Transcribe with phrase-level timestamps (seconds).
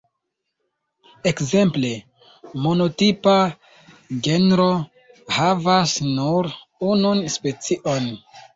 [1.31, 1.91] Ekzemple,
[2.63, 3.35] monotipa
[4.29, 4.67] genro
[5.37, 6.53] havas nur
[6.91, 8.13] unun specion.